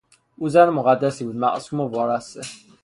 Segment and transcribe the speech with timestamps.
[0.37, 2.41] او زن مقدسی بود- معصوم و وارسته.